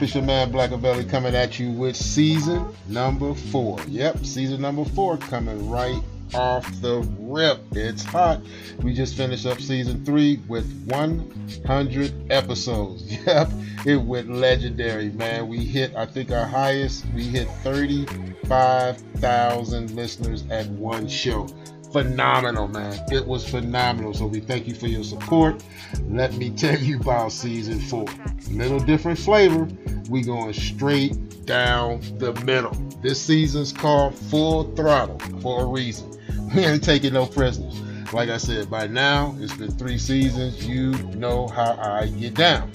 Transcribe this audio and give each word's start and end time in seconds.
Up? 0.00 0.04
It's 0.04 0.14
your 0.14 0.24
man 0.24 0.50
Blackavelli 0.50 1.10
coming 1.10 1.34
at 1.34 1.58
you 1.58 1.70
with 1.70 1.94
season 1.94 2.74
number 2.88 3.34
four. 3.34 3.78
Yep, 3.86 4.24
season 4.24 4.62
number 4.62 4.86
four 4.86 5.18
coming 5.18 5.68
right 5.68 6.00
off 6.32 6.64
the 6.80 7.00
rip. 7.18 7.60
It's 7.72 8.02
hot. 8.02 8.40
We 8.82 8.94
just 8.94 9.14
finished 9.14 9.44
up 9.44 9.60
season 9.60 10.02
three 10.06 10.40
with 10.48 10.64
100 10.86 12.32
episodes. 12.32 13.14
Yep, 13.26 13.50
it 13.84 13.96
went 13.96 14.32
legendary, 14.32 15.10
man. 15.10 15.48
We 15.48 15.58
hit, 15.58 15.94
I 15.94 16.06
think, 16.06 16.32
our 16.32 16.46
highest. 16.46 17.04
We 17.14 17.24
hit 17.24 17.46
35,000 17.62 19.90
listeners 19.90 20.44
at 20.50 20.66
one 20.68 21.08
show 21.08 21.46
phenomenal, 21.92 22.68
man. 22.68 22.98
It 23.10 23.26
was 23.26 23.48
phenomenal. 23.48 24.14
So 24.14 24.26
we 24.26 24.40
thank 24.40 24.66
you 24.66 24.74
for 24.74 24.86
your 24.86 25.04
support. 25.04 25.62
Let 26.08 26.34
me 26.34 26.50
tell 26.50 26.78
you 26.78 27.00
about 27.00 27.32
season 27.32 27.80
four. 27.80 28.06
Little 28.50 28.80
different 28.80 29.18
flavor. 29.18 29.68
We 30.08 30.22
going 30.22 30.52
straight 30.52 31.46
down 31.46 32.00
the 32.18 32.32
middle. 32.44 32.72
This 33.02 33.20
season's 33.20 33.72
called 33.72 34.14
Full 34.14 34.74
Throttle 34.74 35.18
for 35.40 35.62
a 35.62 35.66
reason. 35.66 36.08
We 36.54 36.64
ain't 36.64 36.82
taking 36.82 37.12
no 37.12 37.26
prisoners. 37.26 37.80
Like 38.12 38.28
I 38.28 38.36
said, 38.36 38.68
by 38.68 38.88
now 38.88 39.36
it's 39.38 39.54
been 39.54 39.70
three 39.70 39.98
seasons. 39.98 40.66
You 40.66 40.90
know 41.14 41.46
how 41.46 41.76
I 41.76 42.08
get 42.08 42.34
down. 42.34 42.72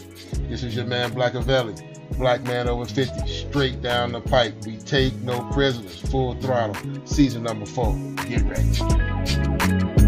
This 0.48 0.64
is 0.64 0.78
your 0.78 0.86
man 0.86 1.12
Black 1.14 1.34
Blackavelli. 1.34 1.95
Black 2.18 2.44
man 2.44 2.68
over 2.68 2.86
50, 2.86 3.28
straight 3.28 3.82
down 3.82 4.12
the 4.12 4.22
pipe. 4.22 4.66
We 4.66 4.78
take 4.78 5.14
no 5.16 5.44
prisoners, 5.52 6.00
full 6.00 6.36
throttle. 6.36 6.76
Season 7.06 7.44
number 7.44 7.66
four. 7.66 7.94
Get 8.28 8.44
ready. 8.44 10.05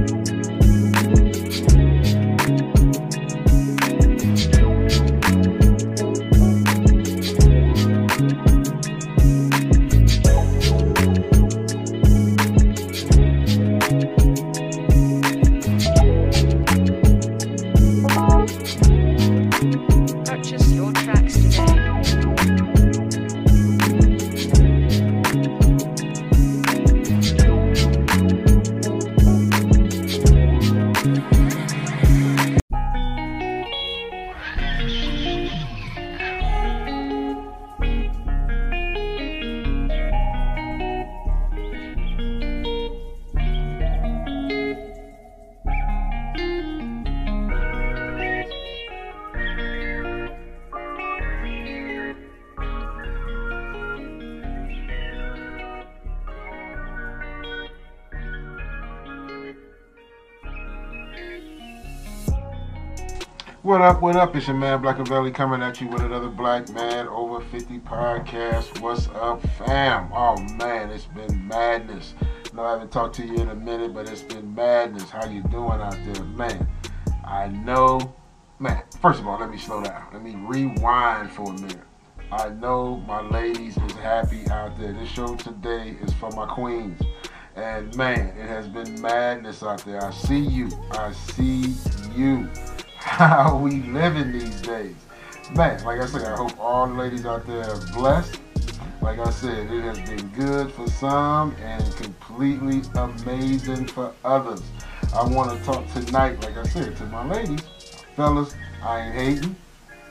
Up, 63.87 64.01
what 64.01 64.17
up? 64.17 64.35
It's 64.35 64.47
your 64.47 64.57
man 64.57 64.81
Blackavelli 64.81 65.33
coming 65.33 65.61
at 65.61 65.79
you 65.79 65.87
with 65.87 66.01
another 66.01 66.27
Black 66.27 66.67
Man 66.71 67.07
Over 67.07 67.39
50 67.39 67.79
podcast. 67.79 68.81
What's 68.81 69.07
up, 69.07 69.41
fam? 69.51 70.11
Oh 70.11 70.37
man, 70.55 70.89
it's 70.89 71.05
been 71.05 71.47
madness. 71.47 72.13
No, 72.53 72.65
I 72.65 72.71
haven't 72.71 72.91
talked 72.91 73.15
to 73.15 73.25
you 73.25 73.35
in 73.35 73.47
a 73.47 73.55
minute, 73.55 73.93
but 73.93 74.09
it's 74.09 74.23
been 74.23 74.53
madness. 74.53 75.09
How 75.09 75.25
you 75.29 75.41
doing 75.43 75.79
out 75.79 75.95
there, 76.03 76.21
man? 76.25 76.67
I 77.23 77.47
know, 77.47 78.13
man. 78.59 78.83
First 79.01 79.21
of 79.21 79.27
all, 79.27 79.39
let 79.39 79.49
me 79.49 79.57
slow 79.57 79.81
down. 79.81 80.03
Let 80.11 80.21
me 80.21 80.35
rewind 80.35 81.31
for 81.31 81.49
a 81.49 81.53
minute. 81.53 81.79
I 82.29 82.49
know 82.49 82.97
my 83.07 83.21
ladies 83.21 83.77
is 83.77 83.91
happy 83.93 84.49
out 84.49 84.77
there. 84.77 84.91
This 84.91 85.07
show 85.07 85.33
today 85.35 85.95
is 86.01 86.11
for 86.15 86.29
my 86.31 86.45
queens. 86.45 87.01
And 87.55 87.95
man, 87.95 88.35
it 88.37 88.49
has 88.49 88.67
been 88.67 89.01
madness 89.01 89.63
out 89.63 89.85
there. 89.85 90.03
I 90.03 90.11
see 90.11 90.39
you. 90.41 90.69
I 90.91 91.13
see 91.13 91.73
you. 92.17 92.49
How 93.07 93.57
we 93.57 93.81
living 93.83 94.31
these 94.31 94.61
days. 94.61 94.93
Man, 95.55 95.83
like 95.85 95.99
I 95.99 96.05
said, 96.05 96.23
I 96.23 96.35
hope 96.35 96.59
all 96.59 96.85
the 96.87 96.93
ladies 96.93 97.25
out 97.25 97.47
there 97.47 97.63
are 97.63 97.79
blessed. 97.93 98.39
Like 99.01 99.17
I 99.17 99.31
said, 99.31 99.71
it 99.71 99.81
has 99.81 99.97
been 100.01 100.27
good 100.35 100.71
for 100.71 100.87
some 100.87 101.55
and 101.55 101.83
completely 101.95 102.81
amazing 102.95 103.87
for 103.87 104.13
others. 104.23 104.61
I 105.15 105.25
want 105.25 105.57
to 105.57 105.65
talk 105.65 105.91
tonight, 105.93 106.43
like 106.43 106.57
I 106.57 106.63
said, 106.63 106.95
to 106.97 107.05
my 107.05 107.25
ladies. 107.25 107.61
Fellas, 108.15 108.53
I 108.83 108.99
ain't 108.99 109.15
hating, 109.15 109.55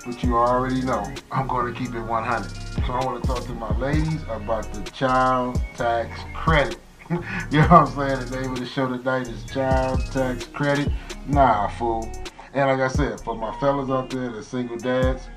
but 0.05 0.21
you 0.25 0.35
already 0.35 0.81
know 0.81 1.05
I'm 1.31 1.47
going 1.47 1.73
to 1.73 1.79
keep 1.79 1.95
it 1.95 2.01
100. 2.01 2.51
So 2.87 2.93
I 2.93 3.05
want 3.05 3.23
to 3.23 3.29
talk 3.29 3.45
to 3.45 3.53
my 3.53 3.77
ladies 3.79 4.23
about 4.31 4.73
the 4.73 4.83
child 4.91 5.61
tax 5.77 6.19
credit. 6.35 6.79
you 7.11 7.61
know 7.61 7.69
what 7.69 7.71
I'm 7.71 7.87
saying? 8.19 8.31
The 8.31 8.41
name 8.41 8.53
of 8.53 8.59
the 8.59 8.67
show 8.67 8.89
tonight 8.89 9.29
is 9.29 9.45
Child 9.45 10.01
Tax 10.11 10.47
Credit. 10.47 10.91
Nah, 11.29 11.69
fool. 11.69 12.11
And 12.57 12.71
like 12.71 12.81
I 12.81 12.89
said, 12.89 13.21
for 13.21 13.37
my 13.37 13.55
fellas 13.61 13.91
out 13.91 14.09
there, 14.09 14.31
the 14.31 14.43
single 14.43 14.79
dads, 14.79 15.29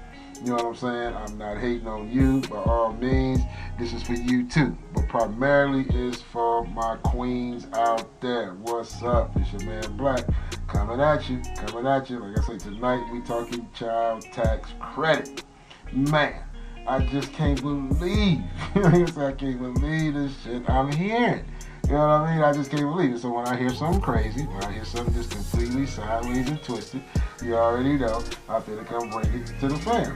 you 0.42 0.52
know 0.52 0.54
what 0.54 0.66
I'm 0.68 0.76
saying? 0.76 1.14
I'm 1.14 1.38
not 1.38 1.58
hating 1.58 1.86
on 1.86 2.10
you 2.10 2.40
by 2.48 2.56
all 2.64 2.94
means. 2.94 3.42
This 3.78 3.92
is 3.92 4.04
for 4.04 4.14
you 4.14 4.48
too. 4.48 4.78
But 4.96 5.10
primarily 5.10 5.82
is 5.94 6.22
for 6.22 6.66
my 6.68 6.96
queens 7.04 7.68
out 7.74 8.22
there. 8.22 8.54
What's 8.54 9.04
up? 9.04 9.36
It's 9.36 9.52
your 9.52 9.70
man 9.70 9.98
Black 9.98 10.24
coming 10.70 11.02
at 11.02 11.30
you. 11.30 11.42
Coming 11.58 11.88
at 11.88 12.10
you. 12.10 12.20
Like 12.20 12.40
I 12.40 12.48
say, 12.48 12.58
tonight 12.58 13.04
we 13.12 13.20
talking 13.20 13.68
child 13.74 14.22
tax 14.32 14.70
credit. 14.80 15.44
Man, 15.92 16.42
I 16.88 17.06
just 17.08 17.34
can't 17.34 17.62
believe. 17.62 18.44
I 18.76 19.34
can't 19.38 19.60
believe 19.60 20.14
this 20.14 20.42
shit 20.42 20.70
I'm 20.70 20.90
hearing. 20.94 21.44
You 21.90 21.96
know 21.96 22.02
what 22.02 22.30
I 22.30 22.36
mean? 22.36 22.44
I 22.44 22.54
just 22.54 22.70
can't 22.70 22.84
believe 22.84 23.16
it. 23.16 23.18
So 23.18 23.34
when 23.34 23.48
I 23.48 23.58
hear 23.58 23.72
something 23.72 24.00
crazy, 24.00 24.44
when 24.44 24.64
I 24.64 24.74
hear 24.74 24.86
something 24.86 25.12
just 25.12 25.32
completely 25.32 25.88
sideways 25.88 26.48
and 26.48 26.62
twisted, 26.62 27.02
you 27.44 27.56
already 27.56 27.94
know 27.94 28.24
I 28.48 28.60
feel 28.60 28.78
to 28.78 28.84
come 28.84 29.10
bring 29.10 29.26
it 29.34 29.48
to 29.60 29.70
the 29.70 29.76
fam. 29.78 30.14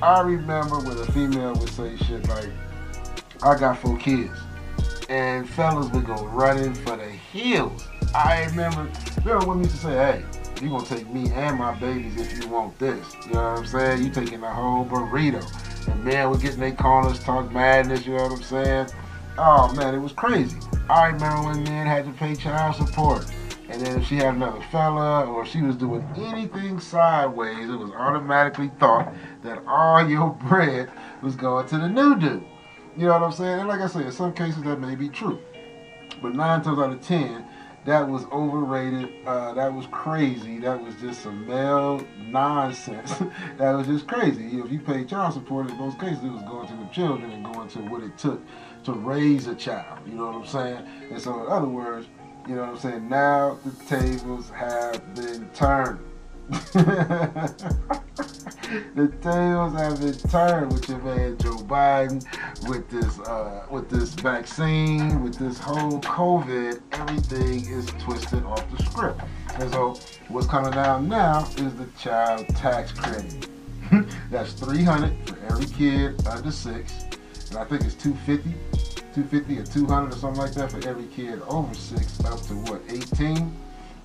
I 0.00 0.22
remember 0.22 0.78
when 0.78 0.96
a 0.96 1.04
female 1.12 1.52
would 1.56 1.68
say 1.68 1.94
shit 1.98 2.26
like, 2.26 2.48
I 3.42 3.54
got 3.54 3.78
four 3.80 3.98
kids. 3.98 4.32
And 5.10 5.46
fellas 5.46 5.90
would 5.90 6.06
go 6.06 6.24
running 6.28 6.72
for 6.72 6.96
the 6.96 7.04
hills. 7.04 7.86
I 8.14 8.46
remember, 8.46 8.90
know, 9.26 9.40
women 9.40 9.64
used 9.64 9.76
to 9.76 9.82
say, 9.82 9.92
hey, 9.92 10.24
you 10.62 10.70
gonna 10.70 10.86
take 10.86 11.06
me 11.10 11.30
and 11.32 11.58
my 11.58 11.74
babies 11.74 12.18
if 12.18 12.42
you 12.42 12.48
want 12.48 12.78
this. 12.78 13.14
You 13.26 13.34
know 13.34 13.50
what 13.50 13.58
I'm 13.58 13.66
saying? 13.66 14.04
You 14.04 14.10
taking 14.10 14.40
the 14.40 14.48
whole 14.48 14.86
burrito. 14.86 15.44
And 15.86 16.02
men 16.02 16.30
would 16.30 16.40
get 16.40 16.54
in 16.54 16.60
their 16.60 16.72
corners, 16.72 17.18
talk 17.18 17.52
madness, 17.52 18.06
you 18.06 18.16
know 18.16 18.22
what 18.22 18.32
I'm 18.32 18.42
saying? 18.42 18.88
Oh 19.38 19.72
man, 19.74 19.94
it 19.94 19.98
was 19.98 20.12
crazy. 20.12 20.58
I 20.88 21.06
remember 21.06 21.48
when 21.48 21.62
men 21.64 21.86
had 21.86 22.04
to 22.04 22.12
pay 22.12 22.34
child 22.34 22.76
support. 22.76 23.30
And 23.68 23.80
then 23.80 24.00
if 24.00 24.08
she 24.08 24.16
had 24.16 24.34
another 24.34 24.60
fella 24.72 25.24
or 25.26 25.46
she 25.46 25.62
was 25.62 25.76
doing 25.76 26.04
anything 26.16 26.80
sideways, 26.80 27.70
it 27.70 27.76
was 27.76 27.92
automatically 27.92 28.70
thought 28.80 29.14
that 29.44 29.62
all 29.66 30.06
your 30.08 30.30
bread 30.48 30.90
was 31.22 31.36
going 31.36 31.68
to 31.68 31.78
the 31.78 31.88
new 31.88 32.18
dude. 32.18 32.44
You 32.96 33.06
know 33.06 33.12
what 33.12 33.22
I'm 33.22 33.32
saying? 33.32 33.60
And 33.60 33.68
like 33.68 33.80
I 33.80 33.86
said, 33.86 34.06
in 34.06 34.12
some 34.12 34.32
cases 34.32 34.64
that 34.64 34.80
may 34.80 34.96
be 34.96 35.08
true. 35.08 35.38
But 36.20 36.34
nine 36.34 36.62
times 36.62 36.80
out 36.80 36.92
of 36.92 37.00
ten, 37.00 37.46
that 37.86 38.06
was 38.06 38.24
overrated. 38.26 39.08
Uh, 39.24 39.54
that 39.54 39.72
was 39.72 39.86
crazy. 39.90 40.58
That 40.58 40.82
was 40.82 40.94
just 40.96 41.22
some 41.22 41.46
male 41.46 42.04
nonsense. 42.18 43.18
that 43.58 43.72
was 43.72 43.86
just 43.86 44.06
crazy. 44.06 44.58
If 44.58 44.70
you 44.70 44.80
paid 44.80 45.08
child 45.08 45.34
support, 45.34 45.70
in 45.70 45.76
most 45.76 45.98
cases, 45.98 46.24
it 46.24 46.30
was 46.30 46.42
going 46.42 46.66
to 46.68 46.74
the 46.74 46.86
children 46.86 47.30
and 47.30 47.44
going 47.44 47.68
to 47.68 47.78
what 47.82 48.02
it 48.02 48.18
took 48.18 48.42
to 48.84 48.92
raise 48.92 49.46
a 49.46 49.54
child. 49.54 49.98
You 50.06 50.14
know 50.14 50.26
what 50.26 50.36
I'm 50.36 50.46
saying? 50.46 50.86
And 51.10 51.20
so, 51.20 51.44
in 51.44 51.50
other 51.50 51.68
words, 51.68 52.06
you 52.48 52.54
know 52.54 52.62
what 52.62 52.70
I'm 52.70 52.78
saying? 52.78 53.08
Now 53.08 53.58
the 53.64 53.84
tables 53.84 54.50
have 54.50 55.14
been 55.14 55.48
turned. 55.50 56.00
the 56.50 57.78
tables 59.22 59.72
have 59.74 60.00
been 60.00 60.30
turned 60.30 60.72
with 60.72 60.88
your 60.88 60.98
man 60.98 61.38
Joe 61.38 61.56
Biden, 61.58 62.24
with 62.68 62.88
this 62.90 63.20
uh, 63.20 63.66
with 63.70 63.88
this 63.88 64.14
vaccine, 64.14 65.22
with 65.22 65.36
this 65.36 65.58
whole 65.58 66.00
COVID. 66.00 66.80
Everything 66.92 67.72
is 67.72 67.86
twisted 68.00 68.44
off 68.44 68.68
the 68.76 68.82
script. 68.84 69.20
And 69.60 69.70
so, 69.70 69.98
what's 70.28 70.46
coming 70.46 70.72
down 70.72 71.08
now 71.08 71.46
is 71.56 71.74
the 71.74 71.86
child 71.98 72.48
tax 72.56 72.92
credit. 72.92 73.48
That's 74.30 74.52
300 74.54 75.28
for 75.28 75.38
every 75.46 75.66
kid 75.66 76.26
under 76.26 76.50
six, 76.50 77.04
and 77.50 77.58
I 77.58 77.64
think 77.64 77.82
it's 77.82 77.94
250. 77.94 78.54
250 79.12 79.58
or 79.58 79.64
200 79.64 80.14
or 80.14 80.16
something 80.16 80.40
like 80.40 80.52
that 80.54 80.70
for 80.70 80.88
every 80.88 81.06
kid 81.06 81.42
over 81.48 81.74
six 81.74 82.24
up 82.24 82.40
to 82.42 82.54
what 82.54 82.80
18 82.88 83.52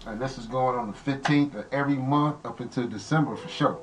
and 0.07 0.19
this 0.19 0.39
is 0.39 0.47
going 0.47 0.75
on 0.75 0.87
the 0.87 1.11
15th 1.11 1.53
of 1.53 1.65
every 1.71 1.93
month 1.93 2.43
up 2.43 2.59
until 2.59 2.87
december 2.87 3.35
for 3.35 3.47
sure 3.47 3.79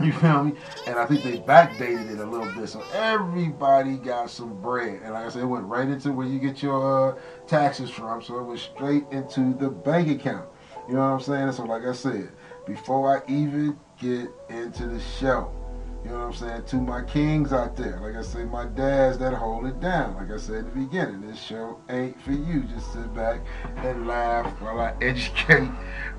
You 0.00 0.12
feel 0.12 0.44
me? 0.44 0.54
And 0.88 0.98
I 0.98 1.06
think 1.06 1.22
they 1.22 1.38
backdated 1.38 2.10
it 2.10 2.18
a 2.18 2.26
little 2.26 2.52
bit. 2.52 2.68
So 2.68 2.82
everybody 2.92 3.96
got 3.96 4.28
some 4.28 4.60
bread. 4.60 5.00
And 5.04 5.14
like 5.14 5.26
I 5.26 5.28
said, 5.28 5.42
it 5.42 5.46
went 5.46 5.64
right 5.66 5.88
into 5.88 6.12
where 6.12 6.26
you 6.26 6.40
get 6.40 6.62
your 6.62 7.12
uh, 7.12 7.20
taxes 7.46 7.90
from. 7.90 8.20
So 8.20 8.38
it 8.38 8.42
went 8.42 8.58
straight 8.58 9.04
into 9.12 9.54
the 9.54 9.70
bank 9.70 10.08
account. 10.10 10.48
You 10.88 10.94
know 10.94 11.00
what 11.00 11.14
I'm 11.14 11.20
saying? 11.20 11.52
So 11.52 11.64
like 11.64 11.84
I 11.84 11.92
said, 11.92 12.32
before 12.66 13.16
I 13.16 13.30
even 13.30 13.78
get 14.00 14.28
into 14.50 14.88
the 14.88 15.00
show, 15.00 15.52
you 16.04 16.10
know 16.10 16.18
what 16.18 16.26
I'm 16.26 16.32
saying? 16.34 16.64
To 16.64 16.76
my 16.76 17.02
kings 17.02 17.54
out 17.54 17.76
there, 17.76 17.98
like 18.00 18.14
I 18.14 18.20
say, 18.20 18.44
my 18.44 18.66
dads 18.66 19.16
that 19.18 19.32
hold 19.32 19.64
it 19.64 19.80
down. 19.80 20.16
Like 20.16 20.30
I 20.30 20.36
said 20.36 20.56
in 20.56 20.64
the 20.66 20.70
beginning, 20.86 21.22
this 21.22 21.42
show 21.42 21.78
ain't 21.88 22.20
for 22.20 22.32
you. 22.32 22.62
Just 22.64 22.92
sit 22.92 23.14
back 23.14 23.40
and 23.76 24.06
laugh 24.06 24.46
while 24.60 24.80
I 24.80 24.92
educate 25.02 25.70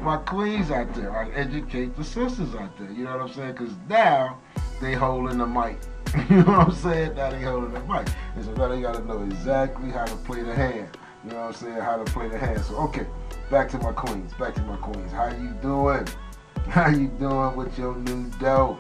my 0.01 0.17
queens 0.17 0.71
out 0.71 0.91
there. 0.95 1.15
I 1.15 1.29
educate 1.31 1.95
the 1.95 2.03
sisters 2.03 2.55
out 2.55 2.75
there. 2.79 2.89
You 2.89 3.03
know 3.03 3.11
what 3.11 3.21
I'm 3.21 3.33
saying? 3.33 3.51
Because 3.51 3.73
now 3.87 4.39
they 4.81 4.93
holding 4.93 5.37
the 5.37 5.45
mic. 5.45 5.77
you 6.29 6.37
know 6.37 6.43
what 6.43 6.67
I'm 6.67 6.73
saying? 6.73 7.15
Now 7.15 7.29
they 7.29 7.41
holding 7.43 7.73
the 7.73 7.81
mic. 7.81 8.07
And 8.35 8.43
so 8.43 8.53
now 8.53 8.69
they 8.69 8.81
got 8.81 8.95
to 8.95 9.05
know 9.05 9.21
exactly 9.21 9.91
how 9.91 10.05
to 10.05 10.15
play 10.17 10.41
the 10.41 10.55
hand. 10.55 10.97
You 11.23 11.31
know 11.31 11.41
what 11.41 11.47
I'm 11.47 11.53
saying? 11.53 11.77
How 11.77 11.97
to 11.97 12.11
play 12.11 12.27
the 12.27 12.39
hand. 12.39 12.61
So, 12.61 12.75
okay, 12.77 13.05
back 13.51 13.69
to 13.69 13.77
my 13.79 13.91
queens. 13.91 14.33
Back 14.33 14.55
to 14.55 14.61
my 14.63 14.77
queens. 14.77 15.11
How 15.11 15.27
you 15.27 15.49
doing? 15.61 16.07
How 16.69 16.89
you 16.89 17.07
doing 17.07 17.55
with 17.55 17.77
your 17.77 17.95
new 17.95 18.29
dough? 18.39 18.79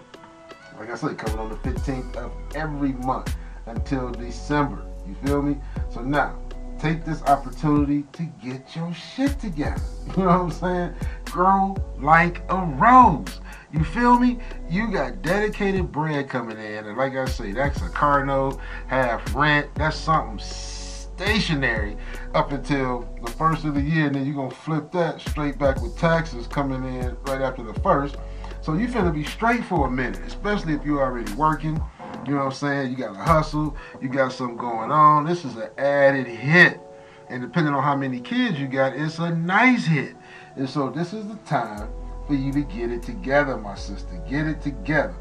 Like 0.79 0.89
I 0.89 0.95
said, 0.95 1.17
coming 1.17 1.39
on 1.39 1.49
the 1.49 1.55
15th 1.55 2.15
of 2.17 2.31
every 2.55 2.93
month 2.93 3.35
until 3.65 4.11
December. 4.11 4.85
You 5.07 5.15
feel 5.25 5.41
me? 5.41 5.57
So 5.89 6.01
now, 6.01 6.37
take 6.79 7.05
this 7.05 7.21
opportunity 7.23 8.03
to 8.13 8.23
get 8.43 8.75
your 8.75 8.93
shit 8.93 9.39
together. 9.39 9.81
You 10.15 10.23
know 10.23 10.29
what 10.29 10.39
I'm 10.39 10.51
saying? 10.51 10.93
Grow 11.25 11.75
like 11.99 12.41
a 12.49 12.57
rose. 12.57 13.41
You 13.73 13.83
feel 13.83 14.17
me? 14.17 14.39
You 14.69 14.89
got 14.91 15.21
dedicated 15.21 15.91
bread 15.91 16.29
coming 16.29 16.57
in, 16.57 16.85
and 16.85 16.97
like 16.97 17.15
I 17.15 17.25
say, 17.25 17.51
that's 17.51 17.81
a 17.81 17.89
car 17.89 18.23
note, 18.25 18.59
half 18.87 19.35
rent. 19.35 19.67
That's 19.75 19.97
something 19.97 20.39
stationary 20.39 21.97
up 22.33 22.51
until 22.51 23.07
the 23.23 23.31
first 23.31 23.65
of 23.65 23.73
the 23.73 23.81
year, 23.81 24.07
and 24.07 24.15
then 24.15 24.25
you're 24.25 24.35
gonna 24.35 24.51
flip 24.51 24.91
that 24.91 25.19
straight 25.21 25.57
back 25.57 25.81
with 25.81 25.97
taxes 25.97 26.47
coming 26.47 26.83
in 26.83 27.17
right 27.25 27.41
after 27.41 27.63
the 27.63 27.73
first. 27.81 28.15
So 28.65 28.73
you 28.73 28.87
finna 28.87 29.13
be 29.13 29.23
straight 29.23 29.63
for 29.63 29.85
a 29.85 29.91
minute, 29.91 30.19
especially 30.25 30.73
if 30.73 30.83
you're 30.83 30.99
already 30.99 31.31
working. 31.33 31.79
You 32.25 32.31
know 32.31 32.37
what 32.37 32.45
I'm 32.45 32.51
saying? 32.51 32.89
You 32.89 32.97
got 32.97 33.13
to 33.13 33.19
hustle. 33.19 33.77
You 34.01 34.09
got 34.09 34.31
something 34.31 34.57
going 34.57 34.91
on. 34.91 35.23
This 35.23 35.45
is 35.45 35.55
an 35.55 35.69
added 35.77 36.25
hit. 36.25 36.81
And 37.29 37.43
depending 37.43 37.75
on 37.75 37.83
how 37.83 37.95
many 37.95 38.19
kids 38.19 38.59
you 38.59 38.67
got, 38.67 38.95
it's 38.95 39.19
a 39.19 39.29
nice 39.29 39.85
hit. 39.85 40.15
And 40.55 40.67
so 40.67 40.89
this 40.89 41.13
is 41.13 41.27
the 41.27 41.35
time 41.45 41.91
for 42.25 42.33
you 42.33 42.51
to 42.53 42.61
get 42.61 42.91
it 42.91 43.03
together, 43.03 43.55
my 43.55 43.75
sister. 43.75 44.19
Get 44.27 44.47
it 44.47 44.63
together. 44.63 45.15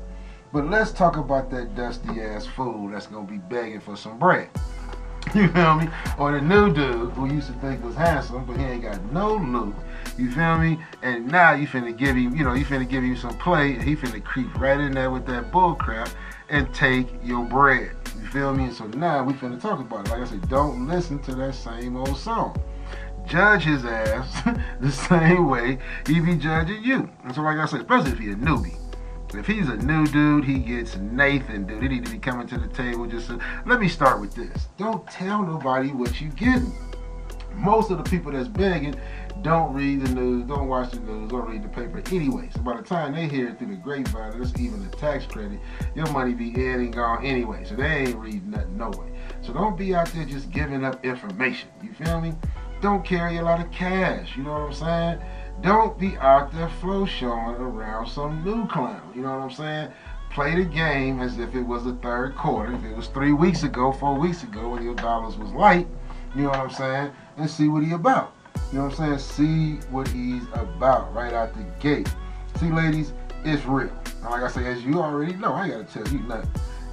But 0.50 0.70
let's 0.70 0.90
talk 0.90 1.18
about 1.18 1.50
that 1.50 1.74
dusty 1.74 2.22
ass 2.22 2.46
fool 2.46 2.88
that's 2.88 3.08
gonna 3.08 3.30
be 3.30 3.36
begging 3.36 3.80
for 3.80 3.94
some 3.94 4.18
bread. 4.18 4.48
You 5.34 5.48
feel 5.48 5.74
me? 5.74 5.88
Or 6.18 6.32
the 6.32 6.40
new 6.40 6.72
dude 6.72 7.12
who 7.12 7.32
used 7.32 7.48
to 7.48 7.54
think 7.54 7.82
was 7.82 7.96
handsome, 7.96 8.44
but 8.44 8.56
he 8.56 8.64
ain't 8.64 8.82
got 8.82 9.02
no 9.10 9.36
look. 9.36 9.74
You 10.18 10.30
feel 10.30 10.58
me? 10.58 10.78
And 11.02 11.26
now 11.26 11.52
you 11.52 11.66
finna 11.66 11.96
give 11.96 12.16
him, 12.16 12.34
you 12.34 12.44
know, 12.44 12.54
you 12.54 12.64
finna 12.64 12.88
give 12.88 13.02
him 13.02 13.16
some 13.16 13.36
play, 13.38 13.74
and 13.74 13.82
he 13.82 13.96
finna 13.96 14.22
creep 14.22 14.54
right 14.58 14.78
in 14.78 14.92
there 14.92 15.10
with 15.10 15.26
that 15.26 15.50
bull 15.50 15.74
crap 15.74 16.08
and 16.48 16.72
take 16.74 17.08
your 17.22 17.44
bread. 17.44 17.90
You 18.20 18.28
feel 18.28 18.54
me? 18.54 18.64
And 18.64 18.74
so 18.74 18.86
now 18.86 19.24
we 19.24 19.32
finna 19.34 19.60
talk 19.60 19.80
about 19.80 20.06
it. 20.06 20.10
Like 20.10 20.20
I 20.20 20.24
said, 20.24 20.48
don't 20.48 20.86
listen 20.86 21.18
to 21.24 21.34
that 21.36 21.54
same 21.54 21.96
old 21.96 22.16
song. 22.16 22.60
Judge 23.26 23.64
his 23.64 23.84
ass 23.84 24.42
the 24.80 24.92
same 24.92 25.48
way 25.48 25.78
he 26.06 26.20
be 26.20 26.36
judging 26.36 26.82
you. 26.84 27.08
And 27.24 27.34
so 27.34 27.42
like 27.42 27.56
I 27.56 27.66
said, 27.66 27.80
especially 27.80 28.12
if 28.12 28.18
he 28.18 28.30
a 28.30 28.34
newbie. 28.34 28.76
If 29.34 29.46
he's 29.46 29.68
a 29.68 29.76
new 29.78 30.06
dude, 30.06 30.44
he 30.44 30.58
gets 30.58 30.96
Nathan, 30.96 31.66
dude. 31.66 31.82
He 31.82 31.88
need 31.88 32.04
to 32.06 32.12
be 32.12 32.18
coming 32.18 32.46
to 32.48 32.58
the 32.58 32.68
table. 32.68 33.06
Just 33.06 33.28
to, 33.28 33.40
let 33.66 33.80
me 33.80 33.88
start 33.88 34.20
with 34.20 34.34
this. 34.34 34.68
Don't 34.76 35.04
tell 35.08 35.42
nobody 35.42 35.88
what 35.88 36.20
you 36.20 36.28
getting. 36.30 36.72
Most 37.54 37.90
of 37.90 37.98
the 37.98 38.04
people 38.04 38.32
that's 38.32 38.48
begging 38.48 38.94
don't 39.44 39.74
read 39.74 40.00
the 40.00 40.14
news, 40.14 40.46
don't 40.46 40.68
watch 40.68 40.92
the 40.92 41.00
news, 41.00 41.30
don't 41.30 41.46
read 41.46 41.62
the 41.62 41.68
paper 41.68 42.02
anyway. 42.10 42.48
So 42.54 42.62
by 42.62 42.78
the 42.78 42.82
time 42.82 43.14
they 43.14 43.28
hear 43.28 43.50
it 43.50 43.58
through 43.58 43.68
the 43.68 43.76
grapevine, 43.76 44.38
that's 44.38 44.58
even 44.58 44.82
the 44.82 44.96
tax 44.96 45.26
credit, 45.26 45.60
your 45.94 46.10
money 46.12 46.32
be 46.32 46.48
in 46.54 46.80
and 46.80 46.94
gone 46.94 47.22
anyway. 47.22 47.62
So 47.64 47.74
they 47.74 48.06
ain't 48.06 48.16
reading 48.16 48.50
nothing 48.50 48.78
no 48.78 48.88
way. 48.88 49.12
So 49.42 49.52
don't 49.52 49.76
be 49.76 49.94
out 49.94 50.08
there 50.08 50.24
just 50.24 50.50
giving 50.50 50.82
up 50.82 51.04
information. 51.04 51.68
You 51.82 51.92
feel 51.92 52.22
me? 52.22 52.32
Don't 52.80 53.04
carry 53.04 53.36
a 53.36 53.42
lot 53.42 53.60
of 53.60 53.70
cash. 53.70 54.34
You 54.34 54.44
know 54.44 54.52
what 54.52 54.60
I'm 54.62 54.72
saying? 54.72 55.20
Don't 55.60 55.98
be 55.98 56.16
out 56.16 56.50
there 56.50 56.70
flow 56.80 57.04
showing 57.04 57.56
around 57.56 58.08
some 58.08 58.42
new 58.42 58.66
clown. 58.66 59.12
You 59.14 59.20
know 59.20 59.30
what 59.30 59.42
I'm 59.42 59.50
saying? 59.50 59.92
Play 60.30 60.54
the 60.54 60.64
game 60.64 61.20
as 61.20 61.38
if 61.38 61.54
it 61.54 61.62
was 61.62 61.84
the 61.84 61.94
third 61.96 62.34
quarter. 62.34 62.72
If 62.72 62.82
it 62.82 62.96
was 62.96 63.08
three 63.08 63.34
weeks 63.34 63.62
ago, 63.62 63.92
four 63.92 64.18
weeks 64.18 64.42
ago, 64.42 64.70
when 64.70 64.82
your 64.82 64.94
dollars 64.94 65.36
was 65.36 65.50
light, 65.50 65.86
you 66.34 66.44
know 66.44 66.48
what 66.48 66.60
I'm 66.60 66.70
saying? 66.70 67.12
And 67.36 67.50
see 67.50 67.68
what 67.68 67.84
he 67.84 67.92
about. 67.92 68.34
You 68.72 68.78
know 68.78 68.84
what 68.86 69.00
I'm 69.00 69.18
saying? 69.18 69.80
See 69.80 69.86
what 69.90 70.08
he's 70.08 70.42
about 70.54 71.14
right 71.14 71.32
out 71.32 71.54
the 71.54 71.64
gate. 71.80 72.12
See, 72.56 72.70
ladies, 72.70 73.12
it's 73.44 73.64
real. 73.64 73.90
And 74.22 74.30
like 74.30 74.42
I 74.42 74.48
say, 74.48 74.66
as 74.66 74.84
you 74.84 75.00
already 75.00 75.34
know, 75.36 75.52
I 75.52 75.68
gotta 75.68 75.84
tell 75.84 76.06
you 76.08 76.20
nothing. 76.20 76.50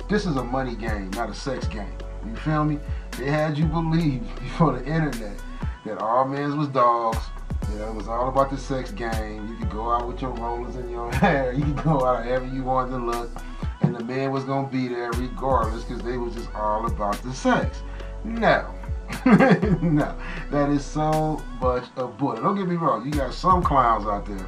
This 0.09 0.25
is 0.25 0.35
a 0.35 0.44
money 0.44 0.75
game, 0.75 1.09
not 1.12 1.29
a 1.29 1.33
sex 1.33 1.68
game. 1.68 1.94
You 2.25 2.35
feel 2.35 2.65
me? 2.65 2.79
They 3.18 3.29
had 3.29 3.57
you 3.57 3.65
believe 3.65 4.23
before 4.39 4.77
the 4.77 4.85
internet 4.85 5.38
that 5.85 5.97
all 5.97 6.25
men 6.25 6.57
was 6.57 6.68
dogs 6.68 7.18
you 7.71 7.79
know, 7.79 7.89
it 7.89 7.95
was 7.95 8.07
all 8.07 8.27
about 8.27 8.50
the 8.50 8.57
sex 8.57 8.91
game. 8.91 9.48
You 9.48 9.55
could 9.55 9.69
go 9.69 9.91
out 9.91 10.07
with 10.07 10.22
your 10.22 10.31
rollers 10.31 10.75
in 10.75 10.89
your 10.89 11.12
hair. 11.15 11.53
You 11.53 11.63
could 11.63 11.84
go 11.84 12.05
out 12.05 12.25
however 12.25 12.46
you 12.48 12.63
wanted 12.63 12.91
to 12.91 12.98
look. 12.98 13.29
And 13.81 13.96
the 13.96 14.03
man 14.03 14.31
was 14.31 14.43
to 14.46 14.67
be 14.72 14.88
there 14.88 15.12
regardless 15.12 15.84
because 15.84 16.03
they 16.03 16.17
was 16.17 16.36
just 16.36 16.53
all 16.53 16.86
about 16.86 17.22
the 17.24 17.34
sex. 17.34 17.81
No. 18.24 18.74
no. 19.82 20.15
That 20.51 20.70
is 20.70 20.84
so 20.84 21.41
much 21.60 21.86
a 21.98 22.08
bullet. 22.08 22.41
Don't 22.41 22.56
get 22.56 22.68
me 22.68 22.75
wrong. 22.75 23.06
You 23.06 23.12
got 23.12 23.34
some 23.34 23.63
clowns 23.63 24.06
out 24.06 24.25
there. 24.25 24.48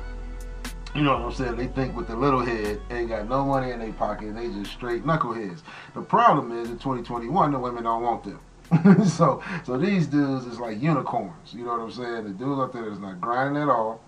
You 0.95 1.01
know 1.01 1.17
what 1.17 1.25
I'm 1.25 1.33
saying? 1.33 1.55
They 1.55 1.67
think 1.67 1.95
with 1.95 2.07
the 2.07 2.15
little 2.15 2.45
head, 2.45 2.79
ain't 2.91 3.09
got 3.09 3.27
no 3.27 3.43
money 3.45 3.71
in 3.71 3.79
their 3.79 3.93
pocket. 3.93 4.35
They 4.35 4.47
just 4.49 4.71
straight 4.71 5.03
knuckleheads. 5.03 5.61
The 5.95 6.01
problem 6.01 6.51
is 6.51 6.69
in 6.69 6.77
2021, 6.77 7.51
the 7.51 7.59
women 7.59 7.83
don't 7.83 8.03
want 8.03 8.23
them. 8.23 8.39
so 9.05 9.41
so 9.65 9.77
these 9.77 10.07
dudes 10.07 10.45
is 10.45 10.59
like 10.59 10.81
unicorns. 10.81 11.53
You 11.53 11.65
know 11.65 11.71
what 11.71 11.81
I'm 11.81 11.91
saying? 11.91 12.23
The 12.25 12.29
dudes 12.31 12.59
out 12.59 12.73
there 12.73 12.91
is 12.91 12.99
not 12.99 13.19
grinding 13.19 13.61
at 13.61 13.69
all. 13.69 14.01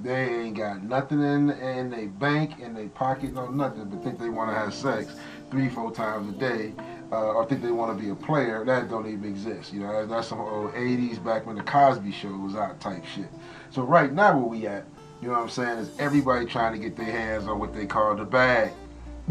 They 0.00 0.44
ain't 0.44 0.56
got 0.56 0.82
nothing 0.82 1.22
in 1.22 1.50
in 1.50 1.90
their 1.90 2.08
bank, 2.08 2.58
in 2.58 2.74
their 2.74 2.88
pocket, 2.88 3.34
no 3.34 3.48
nothing, 3.48 3.84
but 3.84 4.02
think 4.02 4.18
they 4.18 4.30
want 4.30 4.50
to 4.50 4.54
have 4.54 4.72
sex 4.72 5.14
three, 5.50 5.68
four 5.68 5.92
times 5.92 6.34
a 6.34 6.38
day, 6.38 6.72
uh, 7.12 7.32
or 7.32 7.46
think 7.46 7.62
they 7.62 7.70
want 7.70 7.96
to 7.96 8.02
be 8.02 8.10
a 8.10 8.14
player. 8.14 8.64
That 8.64 8.88
don't 8.88 9.06
even 9.06 9.24
exist. 9.24 9.72
You 9.72 9.80
know, 9.80 10.06
that's 10.06 10.28
some 10.28 10.40
old 10.40 10.72
80s 10.72 11.22
back 11.22 11.46
when 11.46 11.56
the 11.56 11.62
Cosby 11.62 12.12
Show 12.12 12.28
was 12.36 12.54
out 12.54 12.80
type 12.80 13.04
shit. 13.04 13.28
So 13.70 13.82
right 13.82 14.12
now 14.12 14.38
where 14.38 14.46
we 14.46 14.66
at, 14.66 14.84
you 15.20 15.28
know 15.28 15.34
what 15.34 15.42
I'm 15.42 15.48
saying, 15.50 15.78
is 15.78 15.90
everybody 15.98 16.46
trying 16.46 16.72
to 16.72 16.78
get 16.78 16.96
their 16.96 17.10
hands 17.10 17.46
on 17.46 17.58
what 17.58 17.74
they 17.74 17.86
call 17.86 18.14
the 18.14 18.24
bag. 18.24 18.72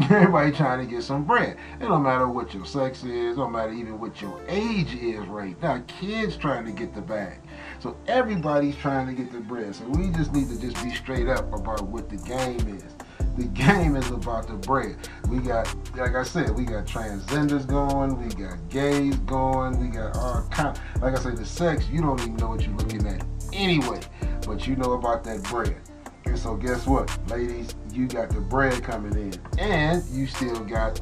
Everybody 0.08 0.50
trying 0.52 0.78
to 0.78 0.90
get 0.90 1.02
some 1.02 1.24
bread. 1.24 1.58
It 1.78 1.84
don't 1.84 2.02
matter 2.02 2.26
what 2.26 2.54
your 2.54 2.64
sex 2.64 3.04
is, 3.04 3.36
don't 3.36 3.52
matter 3.52 3.72
even 3.72 4.00
what 4.00 4.22
your 4.22 4.40
age 4.48 4.94
is 4.94 5.26
right 5.26 5.60
now. 5.60 5.82
Kids 5.88 6.38
trying 6.38 6.64
to 6.64 6.72
get 6.72 6.94
the 6.94 7.02
bag. 7.02 7.38
So 7.80 7.96
everybody's 8.06 8.76
trying 8.76 9.08
to 9.08 9.12
get 9.12 9.30
the 9.30 9.40
bread. 9.40 9.74
So 9.74 9.84
we 9.88 10.08
just 10.08 10.32
need 10.32 10.48
to 10.48 10.58
just 10.58 10.82
be 10.82 10.94
straight 10.94 11.28
up 11.28 11.52
about 11.52 11.82
what 11.82 12.08
the 12.08 12.16
game 12.16 12.78
is. 12.78 12.94
The 13.36 13.46
game 13.46 13.96
is 13.96 14.10
about 14.10 14.48
the 14.48 14.54
bread. 14.54 14.96
We 15.28 15.38
got, 15.38 15.74
like 15.96 16.14
I 16.14 16.24
said, 16.24 16.50
we 16.50 16.64
got 16.64 16.84
transgenders 16.84 17.66
going, 17.66 18.20
we 18.20 18.28
got 18.34 18.58
gays 18.68 19.16
going, 19.20 19.78
we 19.80 19.88
got 19.88 20.16
all 20.16 20.46
kind. 20.50 20.78
Like 21.00 21.16
I 21.16 21.22
said, 21.22 21.36
the 21.36 21.46
sex, 21.46 21.88
you 21.88 22.00
don't 22.02 22.20
even 22.20 22.36
know 22.36 22.48
what 22.48 22.66
you're 22.66 22.76
looking 22.76 23.06
at 23.06 23.24
anyway, 23.52 24.00
but 24.46 24.66
you 24.66 24.76
know 24.76 24.92
about 24.92 25.24
that 25.24 25.42
bread. 25.44 25.76
And 26.26 26.38
so 26.38 26.54
guess 26.54 26.86
what, 26.86 27.16
ladies, 27.28 27.74
you 27.92 28.06
got 28.06 28.30
the 28.30 28.40
bread 28.40 28.82
coming 28.82 29.14
in, 29.14 29.58
and 29.58 30.04
you 30.10 30.26
still 30.26 30.60
got 30.60 31.00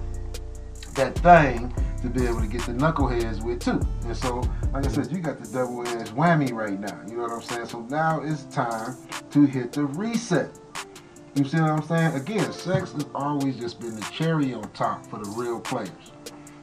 that 0.94 1.18
thing 1.18 1.74
to 2.02 2.08
be 2.08 2.26
able 2.26 2.40
to 2.40 2.46
get 2.46 2.62
the 2.62 2.72
knuckleheads 2.72 3.42
with 3.42 3.60
too. 3.60 3.80
And 4.04 4.16
so, 4.16 4.42
like 4.72 4.86
I 4.86 4.88
said, 4.88 5.10
you 5.10 5.18
got 5.18 5.38
the 5.38 5.48
double 5.48 5.86
edged 5.86 6.12
whammy 6.12 6.52
right 6.52 6.78
now. 6.78 6.98
You 7.08 7.16
know 7.16 7.22
what 7.24 7.32
I'm 7.32 7.42
saying? 7.42 7.66
So 7.66 7.80
now 7.82 8.20
it's 8.22 8.44
time 8.44 8.96
to 9.30 9.44
hit 9.44 9.72
the 9.72 9.84
reset. 9.84 10.50
You 11.34 11.44
see 11.44 11.60
what 11.60 11.70
I'm 11.70 11.82
saying? 11.82 12.14
Again, 12.14 12.52
sex 12.52 12.92
has 12.92 13.06
always 13.14 13.56
just 13.56 13.80
been 13.80 13.94
the 13.94 14.06
cherry 14.12 14.54
on 14.54 14.68
top 14.72 15.06
for 15.06 15.18
the 15.18 15.30
real 15.30 15.60
players. 15.60 15.90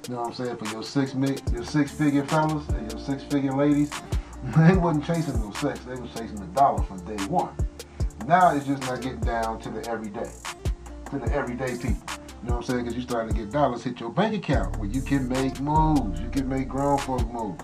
You 0.07 0.15
know 0.15 0.22
what 0.22 0.27
I'm 0.27 0.34
saying? 0.34 0.57
For 0.57 0.65
your 0.65 0.84
six 0.84 1.13
your 1.13 1.63
six 1.63 1.91
figure 1.91 2.25
fellas 2.25 2.67
and 2.69 2.91
your 2.91 3.00
six 3.00 3.24
figure 3.24 3.53
ladies, 3.53 3.91
they 4.57 4.75
wasn't 4.75 5.05
chasing 5.05 5.39
no 5.39 5.51
sex. 5.53 5.79
They 5.79 5.95
was 5.95 6.12
chasing 6.12 6.36
the 6.36 6.48
dollar 6.48 6.84
from 6.84 7.03
day 7.05 7.24
one. 7.25 7.55
Now 8.25 8.55
it's 8.55 8.65
just 8.65 8.81
not 8.84 9.01
getting 9.01 9.19
down 9.22 9.60
to 9.62 9.69
the 9.69 9.88
everyday, 9.89 10.31
to 11.12 11.19
the 11.19 11.31
everyday 11.34 11.77
people. 11.77 12.01
You 12.43 12.50
know 12.50 12.57
what 12.57 12.57
I'm 12.57 12.63
saying? 12.63 12.79
Because 12.79 12.95
you're 12.95 13.07
starting 13.07 13.34
to 13.34 13.39
get 13.39 13.51
dollars 13.51 13.84
hit 13.84 14.00
your 14.00 14.12
bank 14.12 14.36
account 14.36 14.77
where 14.77 14.89
you 14.89 15.01
can 15.01 15.27
make 15.27 15.60
moves. 15.60 16.19
You 16.19 16.29
can 16.29 16.48
make 16.48 16.67
grown 16.67 16.98
folk 16.98 17.31
moves. 17.31 17.63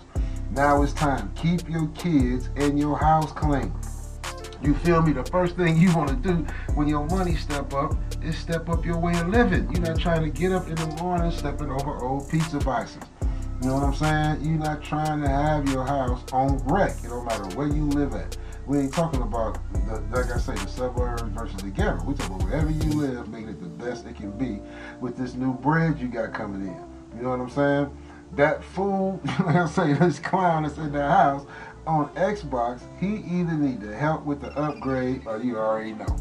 Now 0.52 0.82
it's 0.82 0.94
time. 0.94 1.32
Keep 1.36 1.70
your 1.70 1.88
kids 1.90 2.50
and 2.56 2.80
your 2.80 2.98
house 2.98 3.32
clean. 3.32 3.74
You 4.62 4.76
feel 4.76 5.02
me? 5.02 5.12
The 5.12 5.24
first 5.26 5.56
thing 5.56 5.78
you 5.78 5.96
want 5.96 6.10
to 6.10 6.16
do 6.16 6.46
when 6.76 6.88
your 6.88 7.06
money 7.08 7.36
step 7.36 7.74
up 7.74 7.96
is 8.24 8.38
step 8.38 8.70
up 8.70 8.86
your 8.86 9.00
way 9.00 9.20
of 9.20 9.30
living. 9.30 9.68
You're 9.72 9.82
not 9.82 10.00
trying 10.00 10.22
to 10.22 10.30
get 10.30 10.52
up 10.52 10.68
in 10.68 10.76
the 10.76 10.88
morning 11.02 11.32
stepping 11.32 11.72
over 11.72 11.98
old 12.04 12.30
pizza 12.30 12.60
boxes. 12.60 13.02
You 13.62 13.70
know 13.70 13.76
what 13.76 13.84
I'm 13.84 13.96
saying? 13.96 14.46
You're 14.46 14.60
not 14.60 14.84
trying 14.84 15.22
to 15.22 15.30
have 15.30 15.68
your 15.70 15.84
house 15.86 16.24
on 16.32 16.58
wreck. 16.68 16.94
It 17.04 17.10
don't 17.10 17.26
matter 17.26 17.56
where 17.56 17.68
you 17.68 17.86
live 17.90 18.14
at. 18.14 18.38
We 18.68 18.78
ain't 18.80 18.94
talking 18.94 19.24
about, 19.24 19.58
the, 19.88 20.00
like 20.16 20.32
I 20.32 20.38
say, 20.38 20.54
the 20.54 20.68
suburbs 20.68 21.24
versus 21.24 21.62
the 21.62 21.70
ghetto. 21.70 22.04
We 22.04 22.14
talking 22.14 22.36
about 22.36 22.48
wherever 22.48 22.70
you 22.70 22.92
live, 22.92 23.30
making 23.30 23.50
it 23.50 23.60
the 23.60 23.68
best 23.68 24.06
it 24.06 24.16
can 24.16 24.32
be 24.32 24.60
with 25.00 25.18
this 25.18 25.34
new 25.34 25.54
bread 25.54 26.00
you 26.00 26.08
got 26.08 26.34
coming 26.34 26.68
in. 26.68 27.18
You 27.18 27.24
know 27.24 27.30
what 27.32 27.40
I'm 27.40 27.50
saying? 27.50 27.98
That 28.34 28.64
fool, 28.64 29.20
like 29.40 29.56
I 29.56 29.68
say, 29.68 29.94
this 29.94 30.20
clown 30.20 30.64
that's 30.64 30.78
in 30.78 30.92
the 30.92 31.08
house 31.08 31.46
on 31.88 32.10
Xbox, 32.16 32.82
he 33.00 33.18
either 33.40 33.54
need 33.54 33.82
to 33.82 33.96
help 33.96 34.26
with 34.26 34.42
the 34.42 34.52
upgrade 34.58 35.24
or 35.26 35.42
you 35.42 35.58
already 35.58 35.94
know. 35.94 36.18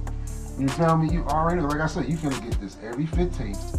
You 0.59 0.69
feel 0.69 0.97
me? 0.97 1.13
You 1.13 1.25
already 1.25 1.61
know. 1.61 1.69
Like 1.69 1.81
I 1.81 1.87
said, 1.87 2.07
you're 2.09 2.21
going 2.21 2.35
to 2.35 2.43
get 2.43 2.61
this 2.61 2.77
every 2.83 3.07
15th. 3.07 3.79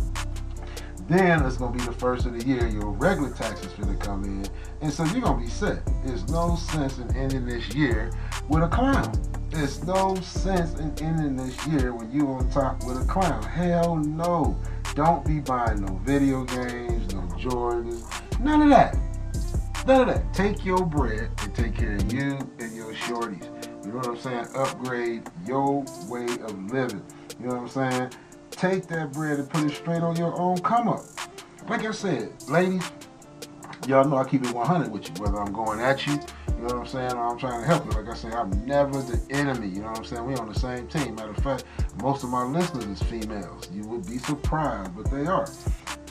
Then 1.07 1.45
it's 1.45 1.57
gonna 1.57 1.77
be 1.77 1.83
the 1.83 1.91
first 1.91 2.25
of 2.25 2.39
the 2.39 2.45
year. 2.47 2.65
Your 2.67 2.91
regular 2.91 3.31
taxes 3.31 3.73
finna 3.73 3.99
come 3.99 4.23
in, 4.23 4.45
and 4.79 4.93
so 4.93 5.03
you're 5.03 5.19
gonna 5.19 5.43
be 5.43 5.49
set. 5.49 5.85
There's 6.05 6.25
no 6.29 6.55
sense 6.55 6.99
in 6.99 7.13
ending 7.17 7.45
this 7.45 7.67
year 7.75 8.13
with 8.47 8.63
a 8.63 8.69
clown. 8.69 9.11
There's 9.49 9.83
no 9.83 10.15
sense 10.15 10.79
in 10.79 10.97
ending 11.03 11.35
this 11.35 11.67
year 11.67 11.93
when 11.93 12.09
you 12.13 12.29
on 12.29 12.49
top 12.49 12.85
with 12.85 13.01
a 13.01 13.05
clown. 13.05 13.43
Hell 13.43 13.97
no. 13.97 14.55
Don't 14.95 15.25
be 15.25 15.41
buying 15.41 15.85
no 15.85 15.95
video 15.97 16.45
games, 16.45 17.13
no 17.13 17.21
Jordans, 17.37 18.05
none 18.39 18.61
of 18.61 18.69
that. 18.69 18.95
None 19.87 20.01
of 20.01 20.15
that. 20.15 20.33
Take 20.33 20.63
your 20.63 20.85
bread 20.85 21.31
and 21.39 21.55
take 21.55 21.75
care 21.75 21.95
of 21.95 22.13
you 22.13 22.37
and 22.59 22.75
your 22.75 22.93
shorties. 22.93 23.45
You 23.83 23.91
know 23.91 23.97
what 23.97 24.07
I'm 24.09 24.17
saying? 24.17 24.47
Upgrade 24.55 25.23
your 25.45 25.83
way 26.07 26.25
of 26.25 26.71
living. 26.71 27.03
You 27.39 27.47
know 27.47 27.55
what 27.55 27.61
I'm 27.61 27.91
saying? 27.91 28.11
Take 28.51 28.87
that 28.87 29.11
bread 29.11 29.39
and 29.39 29.49
put 29.49 29.63
it 29.63 29.71
straight 29.71 30.03
on 30.03 30.15
your 30.15 30.39
own 30.39 30.59
come 30.59 30.87
up. 30.87 31.01
Like 31.67 31.83
I 31.83 31.91
said, 31.91 32.31
ladies, 32.47 32.91
y'all 33.87 34.07
know 34.07 34.17
I 34.17 34.23
keep 34.23 34.43
it 34.43 34.53
100 34.53 34.91
with 34.91 35.07
you, 35.07 35.23
whether 35.23 35.39
I'm 35.39 35.51
going 35.51 35.79
at 35.79 36.05
you, 36.05 36.13
you 36.13 36.67
know 36.67 36.75
what 36.75 36.75
I'm 36.75 36.85
saying, 36.85 37.13
or 37.13 37.27
I'm 37.27 37.39
trying 37.39 37.61
to 37.61 37.65
help 37.65 37.85
you. 37.85 37.91
Like 37.99 38.07
I 38.07 38.13
say, 38.13 38.29
I'm 38.29 38.51
never 38.67 39.01
the 39.01 39.19
enemy. 39.31 39.67
You 39.67 39.81
know 39.81 39.87
what 39.87 39.97
I'm 39.97 40.05
saying? 40.05 40.25
We 40.27 40.35
on 40.35 40.47
the 40.47 40.59
same 40.59 40.87
team. 40.87 41.15
Matter 41.15 41.31
of 41.31 41.37
fact, 41.37 41.63
most 42.03 42.23
of 42.23 42.29
my 42.29 42.43
listeners 42.43 42.85
is 42.85 43.01
females. 43.01 43.67
You 43.73 43.81
would 43.87 44.05
be 44.05 44.19
surprised, 44.19 44.95
but 44.95 45.09
they 45.09 45.25
are. 45.25 45.47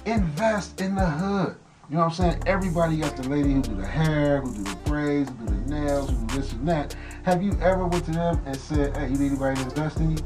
Invest 0.06 0.80
in 0.80 0.96
the 0.96 1.06
hood. 1.06 1.56
You 1.90 1.96
know 1.96 2.02
what 2.04 2.20
I'm 2.20 2.30
saying? 2.30 2.42
Everybody 2.46 2.98
got 2.98 3.16
the 3.16 3.28
lady 3.28 3.52
who 3.52 3.62
do 3.62 3.74
the 3.74 3.84
hair, 3.84 4.40
who 4.42 4.54
do 4.54 4.62
the 4.62 4.76
braids, 4.84 5.28
who 5.28 5.46
do 5.46 5.54
the 5.54 5.70
nails, 5.74 6.08
who 6.08 6.24
do 6.24 6.36
this 6.36 6.52
and 6.52 6.68
that. 6.68 6.94
Have 7.24 7.42
you 7.42 7.50
ever 7.60 7.84
went 7.84 8.04
to 8.04 8.12
them 8.12 8.40
and 8.46 8.56
said, 8.56 8.96
hey, 8.96 9.08
you 9.08 9.16
need 9.16 9.32
anybody 9.32 9.56
to 9.56 9.62
invest 9.64 9.96
in 9.96 10.12
you? 10.12 10.18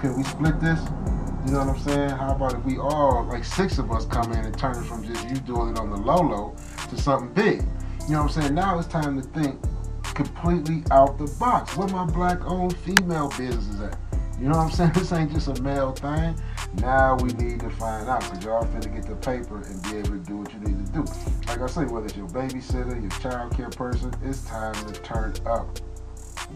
Can 0.00 0.16
we 0.16 0.22
split 0.22 0.58
this? 0.58 0.80
You 1.44 1.52
know 1.52 1.66
what 1.66 1.76
I'm 1.76 1.78
saying? 1.80 2.08
How 2.08 2.34
about 2.34 2.54
if 2.54 2.64
we 2.64 2.78
all, 2.78 3.24
like 3.24 3.44
six 3.44 3.76
of 3.76 3.92
us, 3.92 4.06
come 4.06 4.32
in 4.32 4.38
and 4.38 4.58
turn 4.58 4.74
it 4.74 4.84
from 4.84 5.04
just 5.04 5.28
you 5.28 5.36
doing 5.36 5.72
it 5.72 5.78
on 5.78 5.90
the 5.90 5.98
low 5.98 6.16
low 6.16 6.56
to 6.88 6.96
something 6.96 7.30
big? 7.34 7.60
You 8.06 8.14
know 8.14 8.22
what 8.22 8.34
I'm 8.34 8.42
saying? 8.42 8.54
Now 8.54 8.78
it's 8.78 8.88
time 8.88 9.20
to 9.20 9.28
think 9.38 9.60
completely 10.14 10.82
out 10.90 11.18
the 11.18 11.26
box. 11.38 11.76
Where 11.76 11.88
my 11.88 12.06
black 12.06 12.42
owned 12.46 12.74
female 12.74 13.28
businesses 13.36 13.82
at? 13.82 13.98
You 14.40 14.48
know 14.48 14.56
what 14.56 14.64
I'm 14.64 14.70
saying? 14.70 14.92
This 14.94 15.12
ain't 15.12 15.30
just 15.30 15.48
a 15.48 15.62
male 15.62 15.92
thing. 15.92 16.40
Now 16.74 17.16
we 17.16 17.32
need 17.32 17.60
to 17.60 17.70
find 17.70 18.08
out 18.08 18.20
because 18.20 18.44
y'all 18.44 18.64
finna 18.64 18.94
get 18.94 19.06
the 19.06 19.16
paper 19.16 19.62
and 19.62 19.82
be 19.84 19.96
able 19.96 20.10
to 20.10 20.18
do 20.18 20.36
what 20.38 20.52
you 20.52 20.60
need 20.60 20.86
to 20.86 20.92
do. 20.92 21.04
Like 21.46 21.60
I 21.60 21.66
say, 21.66 21.84
whether 21.84 22.06
it's 22.06 22.16
your 22.16 22.28
babysitter, 22.28 23.00
your 23.00 23.10
child 23.20 23.56
care 23.56 23.70
person, 23.70 24.12
it's 24.22 24.44
time 24.44 24.74
to 24.74 25.00
turn 25.00 25.34
up. 25.46 25.78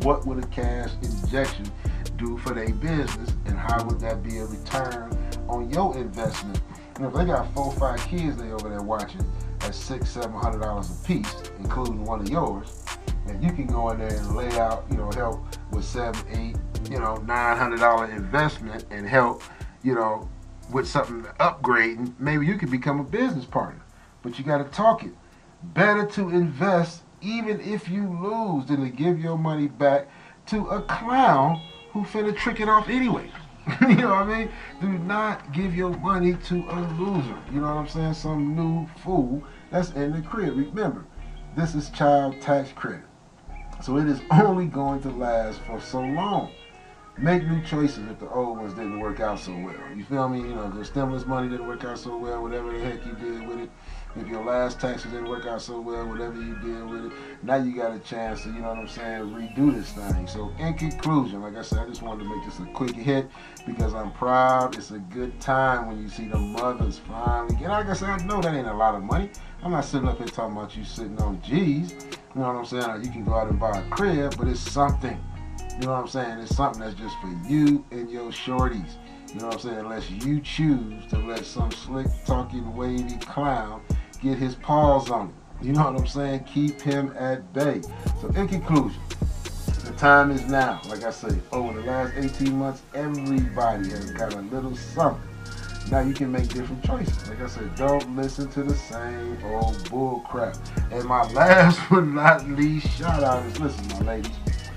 What 0.02 0.26
would 0.26 0.42
a 0.44 0.46
cash 0.48 0.90
injection 1.02 1.70
do 2.16 2.36
for 2.38 2.54
their 2.54 2.72
business 2.74 3.32
and 3.46 3.58
how 3.58 3.84
would 3.84 3.98
that 4.00 4.22
be 4.22 4.38
a 4.38 4.44
return 4.44 5.16
on 5.48 5.70
your 5.70 5.96
investment? 5.96 6.60
And 6.96 7.06
if 7.06 7.14
they 7.14 7.24
got 7.24 7.52
four, 7.54 7.72
five 7.72 8.00
kids 8.06 8.36
they 8.36 8.50
over 8.52 8.68
there 8.68 8.82
watching 8.82 9.24
at 9.62 9.74
six, 9.74 10.10
seven 10.10 10.32
hundred 10.32 10.60
dollars 10.60 10.90
a 10.90 11.06
piece, 11.06 11.34
including 11.58 12.04
one 12.04 12.20
of 12.20 12.28
yours, 12.28 12.84
and 13.26 13.42
you 13.42 13.52
can 13.52 13.66
go 13.66 13.90
in 13.90 13.98
there 13.98 14.08
and 14.12 14.36
lay 14.36 14.50
out, 14.58 14.84
you 14.90 14.98
know, 14.98 15.10
help 15.12 15.44
with 15.72 15.84
seven, 15.84 16.22
eight, 16.30 16.56
you 16.90 16.98
know, 16.98 17.16
nine 17.26 17.56
hundred 17.56 17.80
dollar 17.80 18.06
investment 18.10 18.84
and 18.90 19.06
help 19.06 19.42
you 19.82 19.94
know, 19.94 20.28
with 20.72 20.88
something 20.88 21.22
upgrading, 21.38 22.14
maybe 22.18 22.46
you 22.46 22.56
could 22.56 22.70
become 22.70 23.00
a 23.00 23.04
business 23.04 23.44
partner. 23.44 23.82
But 24.22 24.38
you 24.38 24.44
got 24.44 24.58
to 24.58 24.64
talk 24.64 25.04
it. 25.04 25.12
Better 25.62 26.06
to 26.06 26.30
invest 26.30 27.02
even 27.20 27.60
if 27.60 27.88
you 27.88 28.08
lose 28.08 28.66
than 28.66 28.82
to 28.82 28.90
give 28.90 29.20
your 29.20 29.36
money 29.36 29.68
back 29.68 30.08
to 30.46 30.66
a 30.68 30.82
clown 30.82 31.60
who 31.92 32.02
finna 32.02 32.36
trick 32.36 32.60
it 32.60 32.68
off 32.68 32.88
anyway. 32.88 33.30
you 33.82 33.96
know 33.96 34.10
what 34.10 34.28
I 34.28 34.38
mean? 34.38 34.50
Do 34.80 34.88
not 34.88 35.52
give 35.52 35.74
your 35.74 35.90
money 35.98 36.34
to 36.34 36.56
a 36.70 36.80
loser. 36.98 37.38
You 37.52 37.60
know 37.60 37.66
what 37.66 37.76
I'm 37.76 37.88
saying? 37.88 38.14
Some 38.14 38.56
new 38.56 38.88
fool 39.02 39.42
that's 39.70 39.90
in 39.92 40.12
the 40.12 40.22
crib. 40.22 40.56
Remember, 40.56 41.04
this 41.56 41.74
is 41.74 41.90
child 41.90 42.40
tax 42.40 42.72
credit. 42.72 43.04
So 43.82 43.98
it 43.98 44.06
is 44.06 44.20
only 44.30 44.66
going 44.66 45.02
to 45.02 45.10
last 45.10 45.60
for 45.60 45.80
so 45.80 46.00
long 46.00 46.50
make 47.20 47.46
new 47.46 47.62
choices 47.62 48.08
if 48.08 48.18
the 48.18 48.28
old 48.30 48.58
ones 48.58 48.74
didn't 48.74 48.98
work 48.98 49.20
out 49.20 49.38
so 49.38 49.52
well. 49.52 49.76
You 49.94 50.04
feel 50.04 50.28
me? 50.28 50.40
You 50.40 50.54
know, 50.54 50.70
the 50.70 50.84
stimulus 50.84 51.26
money 51.26 51.48
didn't 51.48 51.66
work 51.66 51.84
out 51.84 51.98
so 51.98 52.16
well, 52.16 52.42
whatever 52.42 52.72
the 52.72 52.78
heck 52.78 53.04
you 53.04 53.12
did 53.12 53.46
with 53.46 53.60
it. 53.60 53.70
If 54.16 54.26
your 54.26 54.44
last 54.44 54.80
taxes 54.80 55.12
didn't 55.12 55.28
work 55.28 55.46
out 55.46 55.62
so 55.62 55.80
well, 55.80 56.08
whatever 56.08 56.40
you 56.40 56.56
did 56.56 56.84
with 56.88 57.06
it, 57.06 57.12
now 57.44 57.56
you 57.56 57.76
got 57.76 57.94
a 57.94 58.00
chance 58.00 58.42
to, 58.42 58.48
you 58.48 58.60
know 58.60 58.70
what 58.70 58.78
I'm 58.78 58.88
saying, 58.88 59.22
redo 59.22 59.72
this 59.72 59.92
thing. 59.92 60.26
So 60.26 60.52
in 60.58 60.74
conclusion, 60.74 61.42
like 61.42 61.56
I 61.56 61.62
said, 61.62 61.78
I 61.78 61.86
just 61.86 62.02
wanted 62.02 62.24
to 62.24 62.34
make 62.34 62.44
this 62.44 62.58
a 62.58 62.64
quick 62.72 62.96
hit 62.96 63.28
because 63.66 63.94
I'm 63.94 64.10
proud. 64.12 64.76
It's 64.76 64.90
a 64.90 64.98
good 64.98 65.40
time 65.40 65.86
when 65.86 66.02
you 66.02 66.08
see 66.08 66.26
the 66.26 66.38
mothers 66.38 66.98
finally 67.06 67.54
get. 67.54 67.68
Like 67.68 67.86
I 67.86 67.92
said, 67.92 68.08
I 68.08 68.16
know 68.24 68.40
that 68.40 68.52
ain't 68.52 68.66
a 68.66 68.74
lot 68.74 68.96
of 68.96 69.04
money. 69.04 69.30
I'm 69.62 69.70
not 69.70 69.84
sitting 69.84 70.08
up 70.08 70.18
here 70.18 70.26
talking 70.26 70.56
about 70.56 70.76
you 70.76 70.84
sitting 70.84 71.20
on 71.20 71.40
G's. 71.42 71.92
You 72.34 72.40
know 72.40 72.52
what 72.52 72.56
I'm 72.56 72.64
saying? 72.64 73.04
You 73.04 73.10
can 73.12 73.24
go 73.24 73.34
out 73.34 73.48
and 73.48 73.60
buy 73.60 73.78
a 73.78 73.88
crib, 73.90 74.36
but 74.38 74.48
it's 74.48 74.60
something. 74.60 75.22
You 75.78 75.86
know 75.86 75.92
what 75.92 76.00
I'm 76.00 76.08
saying? 76.08 76.38
It's 76.40 76.54
something 76.54 76.80
that's 76.80 76.94
just 76.94 77.16
for 77.20 77.28
you 77.48 77.84
and 77.90 78.10
your 78.10 78.30
shorties. 78.30 78.94
You 79.32 79.40
know 79.40 79.46
what 79.46 79.54
I'm 79.54 79.60
saying? 79.60 79.78
Unless 79.78 80.10
you 80.10 80.40
choose 80.40 81.06
to 81.10 81.18
let 81.18 81.44
some 81.44 81.70
slick 81.70 82.06
talking 82.26 82.74
wavy 82.76 83.16
clown 83.18 83.82
get 84.22 84.38
his 84.38 84.56
paws 84.56 85.10
on 85.10 85.28
it. 85.28 85.66
You 85.66 85.72
know 85.72 85.84
what 85.90 86.00
I'm 86.00 86.06
saying? 86.06 86.44
Keep 86.44 86.80
him 86.80 87.14
at 87.18 87.52
bay. 87.52 87.82
So 88.20 88.28
in 88.28 88.48
conclusion, 88.48 89.00
the 89.84 89.92
time 89.92 90.30
is 90.30 90.46
now. 90.46 90.80
Like 90.88 91.04
I 91.04 91.10
say, 91.10 91.38
over 91.52 91.80
the 91.80 91.86
last 91.86 92.14
18 92.16 92.56
months, 92.56 92.82
everybody 92.94 93.90
has 93.90 94.10
got 94.12 94.34
a 94.34 94.40
little 94.40 94.74
something. 94.76 95.22
Now 95.90 96.00
you 96.00 96.14
can 96.14 96.30
make 96.30 96.48
different 96.48 96.84
choices. 96.84 97.28
Like 97.28 97.40
I 97.40 97.46
said, 97.46 97.74
don't 97.74 98.16
listen 98.16 98.48
to 98.52 98.62
the 98.62 98.74
same 98.74 99.38
old 99.44 99.90
bull 99.90 100.20
crap. 100.28 100.56
And 100.90 101.04
my 101.04 101.30
last 101.32 101.80
but 101.90 102.06
not 102.06 102.48
least 102.48 102.88
shout 102.96 103.22
out 103.22 103.44
is 103.46 103.58
listen, 103.60 103.88
my 103.88 104.14
ladies. 104.14 104.32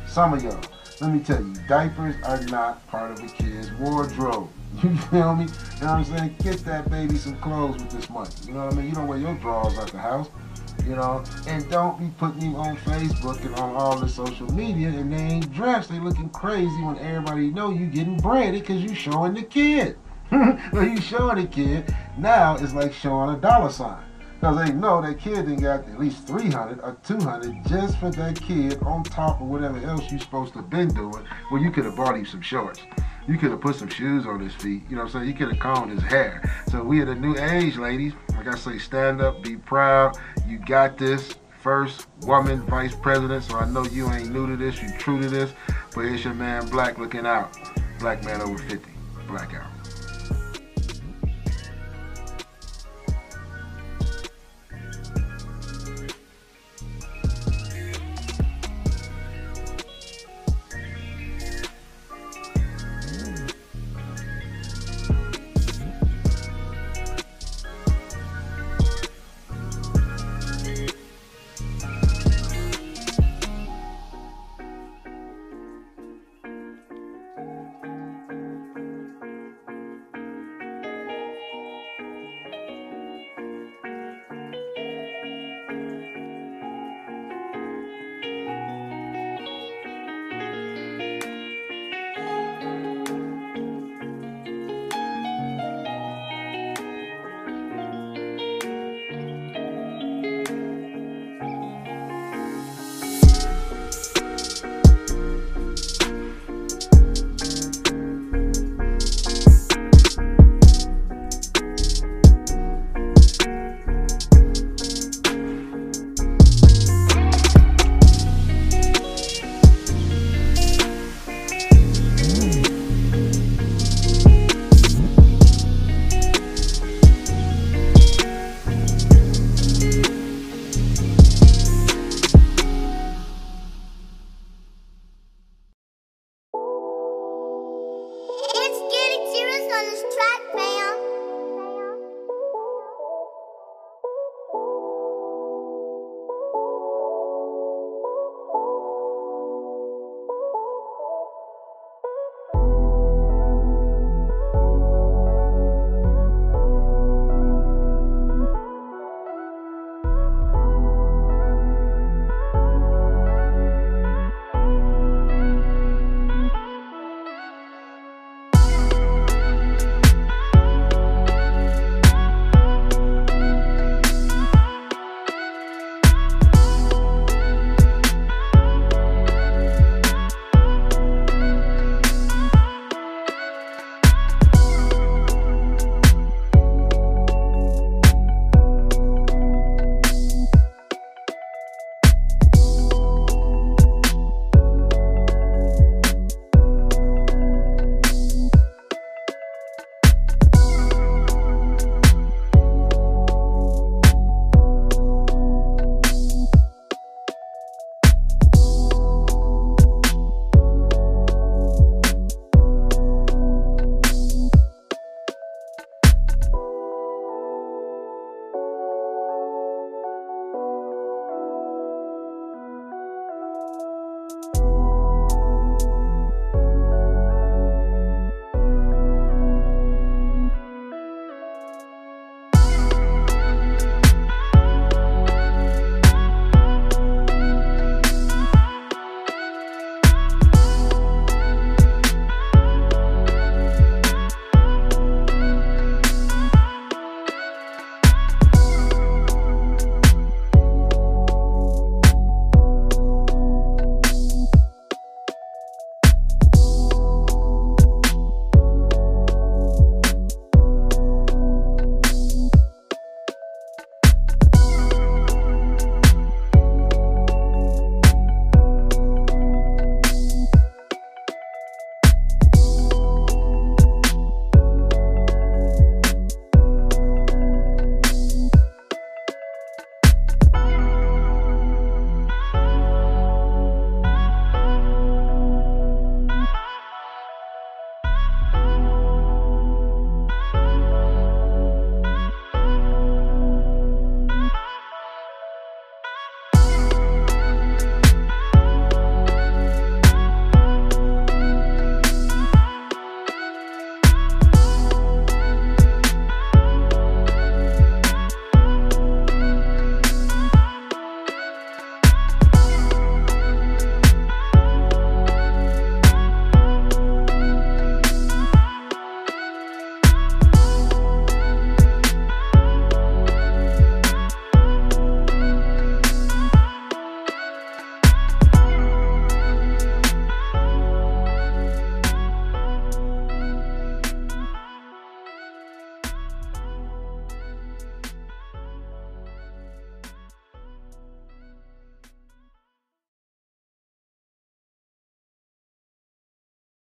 Some 0.07 0.33
of 0.33 0.43
y'all 0.43 0.61
let 1.03 1.11
me 1.11 1.19
tell 1.19 1.43
you, 1.43 1.53
diapers 1.67 2.15
are 2.23 2.41
not 2.43 2.87
part 2.87 3.11
of 3.11 3.21
a 3.21 3.27
kid's 3.27 3.71
wardrobe. 3.73 4.49
You 4.81 4.97
feel 4.97 5.35
me? 5.35 5.43
You 5.43 5.49
know 5.49 5.53
what 5.53 5.89
I'm 5.89 6.05
saying? 6.05 6.35
Get 6.41 6.57
that 6.65 6.89
baby 6.89 7.15
some 7.15 7.37
clothes 7.37 7.75
with 7.75 7.91
this 7.91 8.09
money. 8.09 8.31
You 8.47 8.53
know 8.53 8.65
what 8.65 8.73
I 8.73 8.77
mean? 8.77 8.87
You 8.87 8.95
don't 8.95 9.07
wear 9.07 9.19
your 9.19 9.35
drawers 9.35 9.77
at 9.77 9.89
the 9.89 9.99
house. 9.99 10.29
You 10.87 10.95
know, 10.95 11.23
and 11.47 11.69
don't 11.69 11.99
be 11.99 12.09
putting 12.17 12.39
them 12.39 12.55
on 12.55 12.75
Facebook 12.77 13.45
and 13.45 13.53
on 13.55 13.75
all 13.75 13.99
the 13.99 14.09
social 14.09 14.51
media 14.51 14.87
and 14.89 15.13
they 15.13 15.17
ain't 15.17 15.53
dressed. 15.53 15.89
They 15.89 15.99
looking 15.99 16.29
crazy 16.29 16.81
when 16.81 16.97
everybody 16.97 17.51
know 17.51 17.69
you 17.69 17.85
getting 17.85 18.17
branded 18.17 18.61
because 18.61 18.81
you 18.81 18.95
showing 18.95 19.35
the 19.35 19.43
kid. 19.43 19.97
when 20.29 20.95
you 20.95 21.01
showing 21.01 21.37
the 21.37 21.47
kid, 21.47 21.95
now 22.17 22.55
it's 22.55 22.73
like 22.73 22.93
showing 22.93 23.35
a 23.35 23.39
dollar 23.39 23.69
sign. 23.69 24.03
Because 24.43 24.67
they 24.67 24.73
know 24.73 25.01
that 25.01 25.19
kid 25.19 25.35
didn't 25.45 25.61
got 25.61 25.87
at 25.87 25.97
least 25.97 26.27
300 26.27 26.81
or 26.81 26.97
200 27.01 27.65
just 27.65 27.97
for 27.97 28.11
that 28.11 28.41
kid 28.41 28.77
on 28.83 29.01
top 29.05 29.39
of 29.39 29.47
whatever 29.47 29.77
else 29.87 30.11
you 30.11 30.19
supposed 30.19 30.51
to 30.55 30.61
been 30.61 30.89
doing. 30.89 31.25
Well, 31.49 31.61
you 31.61 31.71
could 31.71 31.85
have 31.85 31.95
bought 31.95 32.17
him 32.17 32.25
some 32.25 32.41
shorts. 32.41 32.81
You 33.25 33.37
could 33.37 33.51
have 33.51 33.61
put 33.61 33.77
some 33.77 33.87
shoes 33.87 34.25
on 34.25 34.41
his 34.41 34.53
feet. 34.53 34.83
You 34.89 34.97
know 34.97 35.03
what 35.03 35.15
I'm 35.15 35.21
saying? 35.21 35.27
You 35.29 35.33
could 35.33 35.47
have 35.53 35.59
combed 35.61 35.91
his 35.91 36.03
hair. 36.03 36.43
So 36.67 36.83
we 36.83 37.01
at 37.01 37.07
a 37.07 37.15
new 37.15 37.37
age, 37.37 37.77
ladies. 37.77 38.11
Like 38.31 38.49
I 38.49 38.57
say, 38.57 38.79
stand 38.79 39.21
up, 39.21 39.41
be 39.41 39.55
proud. 39.55 40.17
You 40.45 40.57
got 40.57 40.97
this. 40.97 41.35
First 41.61 42.07
woman 42.23 42.63
vice 42.63 42.95
president. 42.95 43.45
So 43.45 43.55
I 43.55 43.65
know 43.69 43.85
you 43.85 44.11
ain't 44.11 44.29
new 44.29 44.45
to 44.45 44.57
this. 44.57 44.83
You 44.83 44.89
true 44.97 45.21
to 45.21 45.29
this. 45.29 45.53
But 45.95 46.03
it's 46.03 46.25
your 46.25 46.33
man 46.33 46.67
Black 46.67 46.97
looking 46.97 47.25
out. 47.25 47.57
Black 47.97 48.25
man 48.25 48.41
over 48.41 48.57
50. 48.57 48.91
Black 49.25 49.53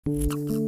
out. 0.09 0.66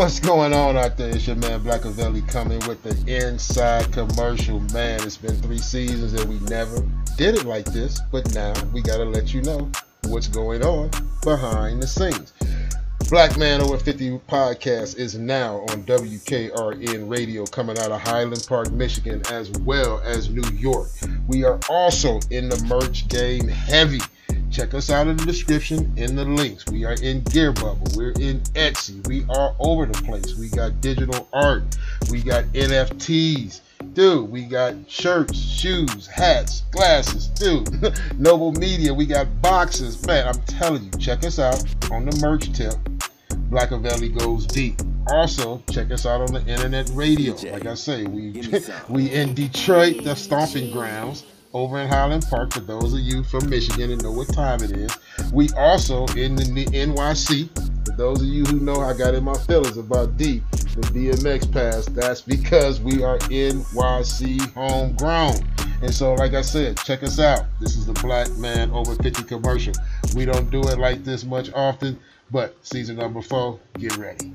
What's 0.00 0.18
going 0.18 0.54
on 0.54 0.78
out 0.78 0.96
there? 0.96 1.10
It's 1.10 1.26
your 1.26 1.36
man 1.36 1.60
Blackavelli 1.60 2.26
coming 2.26 2.58
with 2.60 2.82
the 2.82 2.96
inside 3.06 3.92
commercial. 3.92 4.58
Man, 4.72 4.98
it's 5.02 5.18
been 5.18 5.36
three 5.42 5.58
seasons 5.58 6.14
and 6.14 6.26
we 6.26 6.38
never 6.48 6.80
did 7.18 7.34
it 7.34 7.44
like 7.44 7.66
this, 7.66 8.00
but 8.10 8.34
now 8.34 8.54
we 8.72 8.80
gotta 8.80 9.04
let 9.04 9.34
you 9.34 9.42
know 9.42 9.70
what's 10.04 10.26
going 10.26 10.62
on 10.64 10.90
behind 11.22 11.82
the 11.82 11.86
scenes. 11.86 12.32
Black 13.10 13.36
Man 13.36 13.60
Over 13.60 13.76
50 13.76 14.20
podcast 14.26 14.96
is 14.96 15.18
now 15.18 15.58
on 15.68 15.82
WKRN 15.82 17.10
Radio 17.10 17.44
coming 17.44 17.78
out 17.78 17.92
of 17.92 18.00
Highland 18.00 18.46
Park, 18.48 18.72
Michigan, 18.72 19.20
as 19.30 19.50
well 19.50 20.00
as 20.02 20.30
New 20.30 20.48
York. 20.56 20.88
We 21.28 21.44
are 21.44 21.60
also 21.68 22.20
in 22.30 22.48
the 22.48 22.56
merch 22.64 23.06
game 23.08 23.46
heavy. 23.48 24.00
Check 24.50 24.74
us 24.74 24.90
out 24.90 25.06
in 25.06 25.16
the 25.16 25.24
description 25.24 25.92
in 25.96 26.16
the 26.16 26.24
links. 26.24 26.66
We 26.66 26.84
are 26.84 26.94
in 27.02 27.22
Gear 27.24 27.52
Bubble. 27.52 27.86
We're 27.96 28.12
in 28.12 28.40
Etsy. 28.54 29.06
We 29.06 29.24
are 29.28 29.54
over 29.58 29.86
the 29.86 30.02
place. 30.02 30.36
We 30.36 30.48
got 30.48 30.80
digital 30.80 31.28
art. 31.32 31.62
We 32.10 32.22
got 32.22 32.44
NFTs. 32.46 33.60
Dude, 33.94 34.30
we 34.30 34.44
got 34.44 34.74
shirts, 34.88 35.38
shoes, 35.38 36.06
hats, 36.06 36.64
glasses. 36.70 37.28
Dude, 37.28 37.98
Noble 38.18 38.52
Media. 38.52 38.92
We 38.92 39.06
got 39.06 39.40
boxes. 39.40 40.04
Man, 40.06 40.26
I'm 40.28 40.40
telling 40.42 40.84
you, 40.84 40.90
check 40.98 41.24
us 41.24 41.38
out 41.38 41.62
on 41.90 42.04
the 42.06 42.16
merch 42.20 42.52
tip. 42.52 42.74
Blackavelli 43.50 44.16
goes 44.18 44.46
deep. 44.46 44.80
Also, 45.08 45.62
check 45.70 45.90
us 45.90 46.06
out 46.06 46.20
on 46.20 46.32
the 46.32 46.46
internet 46.46 46.88
radio. 46.92 47.34
Like 47.50 47.66
I 47.66 47.74
say, 47.74 48.04
we 48.04 48.32
give 48.32 48.52
me 48.52 48.60
some. 48.60 48.74
we 48.88 49.10
in 49.10 49.34
Detroit, 49.34 50.04
the 50.04 50.14
stomping 50.14 50.70
grounds, 50.72 51.24
over 51.52 51.78
in 51.80 51.88
Highland 51.88 52.26
Park. 52.28 52.52
For 52.52 52.60
those 52.60 52.92
of 52.94 53.00
you 53.00 53.22
from 53.24 53.48
Michigan 53.48 53.90
and 53.90 54.02
know 54.02 54.12
what 54.12 54.32
time 54.32 54.62
it 54.62 54.72
is, 54.72 54.96
we 55.32 55.50
also 55.50 56.06
in 56.08 56.36
the 56.36 56.66
NYC. 56.66 57.48
For 57.86 57.96
those 57.96 58.20
of 58.20 58.26
you 58.26 58.44
who 58.44 58.60
know 58.60 58.80
I 58.80 58.96
got 58.96 59.14
in 59.14 59.24
my 59.24 59.34
feelings 59.34 59.76
about 59.76 60.16
D, 60.16 60.42
the 60.74 60.82
DMX 60.82 61.52
pass. 61.52 61.86
That's 61.86 62.20
because 62.20 62.80
we 62.80 63.02
are 63.02 63.18
NYC 63.18 64.52
homegrown. 64.52 65.34
And 65.82 65.92
so, 65.92 66.14
like 66.14 66.34
I 66.34 66.42
said, 66.42 66.76
check 66.78 67.02
us 67.02 67.18
out. 67.18 67.46
This 67.58 67.76
is 67.76 67.86
the 67.86 67.94
Black 67.94 68.30
Man 68.36 68.70
Over 68.70 68.94
50 68.94 69.24
commercial. 69.24 69.72
We 70.14 70.24
don't 70.24 70.50
do 70.50 70.60
it 70.60 70.78
like 70.78 71.04
this 71.04 71.24
much 71.24 71.52
often, 71.54 71.98
but 72.30 72.54
season 72.64 72.96
number 72.96 73.22
four, 73.22 73.58
get 73.78 73.96
ready. 73.96 74.34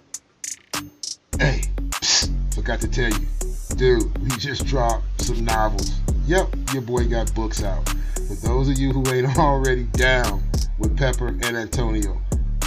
Hey, 1.39 1.61
psst, 2.01 2.53
forgot 2.53 2.81
to 2.81 2.87
tell 2.87 3.11
you, 3.11 3.27
dude, 3.75 4.17
we 4.23 4.29
just 4.37 4.65
dropped 4.65 5.21
some 5.21 5.45
novels. 5.45 5.93
Yep, 6.27 6.73
your 6.73 6.81
boy 6.81 7.07
got 7.07 7.31
books 7.35 7.63
out. 7.63 7.87
For 7.87 8.47
those 8.47 8.67
of 8.67 8.79
you 8.79 8.91
who 8.91 9.07
ain't 9.13 9.37
already 9.37 9.83
down 9.83 10.43
with 10.79 10.97
Pepper 10.97 11.27
and 11.27 11.55
Antonio, 11.55 12.19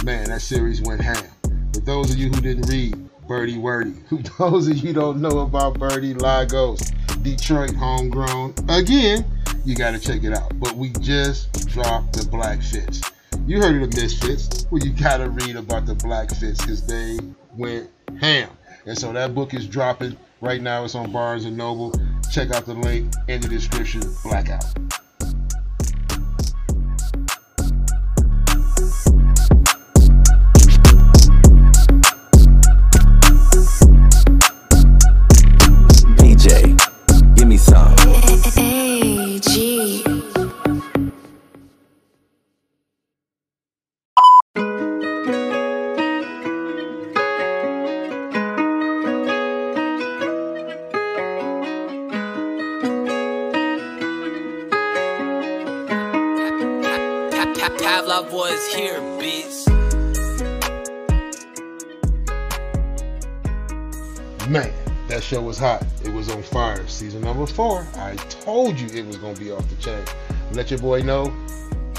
man, 0.05 0.29
that 0.29 0.41
series 0.41 0.81
went 0.81 1.01
ham. 1.01 1.25
For 1.73 1.81
those 1.81 2.09
of 2.09 2.17
you 2.17 2.29
who 2.29 2.39
didn't 2.39 2.69
read 2.69 2.95
Berty 3.27 3.57
Werty, 3.57 3.95
who 4.07 4.21
those 4.37 4.69
of 4.69 4.77
you 4.77 4.93
don't 4.93 5.19
know 5.21 5.39
about 5.39 5.77
Birdie 5.77 6.13
Lagos, 6.13 6.79
Detroit 7.21 7.75
homegrown, 7.75 8.53
again, 8.69 9.25
you 9.65 9.75
gotta 9.75 9.99
check 9.99 10.23
it 10.23 10.31
out. 10.31 10.57
But 10.57 10.75
we 10.75 10.91
just 11.01 11.67
dropped 11.67 12.13
the 12.13 12.25
Black 12.25 12.61
Fits. 12.61 13.01
You 13.45 13.59
heard 13.59 13.81
of 13.81 13.91
the 13.91 14.01
Misfits. 14.01 14.67
Well, 14.71 14.81
you 14.81 14.93
gotta 14.93 15.29
read 15.29 15.57
about 15.57 15.85
the 15.85 15.95
Black 15.95 16.33
Fits 16.33 16.61
because 16.61 16.87
they 16.87 17.19
went 17.57 17.89
ham. 18.21 18.51
And 18.85 18.97
so 18.97 19.11
that 19.11 19.35
book 19.35 19.53
is 19.53 19.67
dropping 19.67 20.15
right 20.39 20.61
now. 20.61 20.85
It's 20.85 20.95
on 20.95 21.11
Barnes 21.11 21.43
and 21.43 21.57
Noble. 21.57 21.93
Check 22.31 22.51
out 22.51 22.65
the 22.65 22.75
link 22.75 23.11
in 23.27 23.41
the 23.41 23.47
description. 23.47 24.01
Blackout. 24.23 24.98
Man, 64.49 64.73
that 65.09 65.21
show 65.21 65.43
was 65.43 65.59
hot. 65.59 65.85
It 66.03 66.11
was 66.11 66.27
on 66.27 66.41
fire. 66.41 66.87
Season 66.87 67.21
number 67.21 67.45
four. 67.45 67.87
I 67.97 68.15
told 68.15 68.79
you 68.79 68.87
it 68.87 69.05
was 69.05 69.17
gonna 69.17 69.37
be 69.37 69.51
off 69.51 69.69
the 69.69 69.75
chain. 69.75 70.03
Let 70.53 70.71
your 70.71 70.79
boy 70.79 71.03
know 71.03 71.25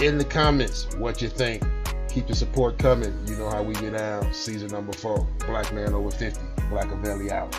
in 0.02 0.18
the 0.18 0.24
comments 0.24 0.88
what 0.96 1.22
you 1.22 1.28
think. 1.28 1.62
Keep 2.08 2.26
the 2.26 2.34
support 2.34 2.76
coming. 2.76 3.16
You 3.28 3.36
know 3.36 3.48
how 3.50 3.62
we 3.62 3.74
get 3.74 3.92
down. 3.92 4.34
Season 4.34 4.66
number 4.66 4.92
four. 4.92 5.28
Black 5.46 5.72
man 5.72 5.94
over 5.94 6.10
50. 6.10 6.40
Black 6.70 6.88
Avelli 6.88 7.30
out. 7.30 7.54